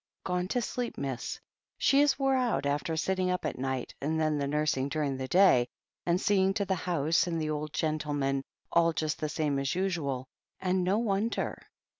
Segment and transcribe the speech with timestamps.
[0.23, 1.39] 'Gone to sleep, miss.
[1.77, 5.27] She is wore out, after sitting up at night, and then the nursing during the
[5.27, 5.67] day,
[6.07, 10.27] and seeing to the house and the old gentleman, all just the same as usual—
[10.63, 11.61] ^and no wonder."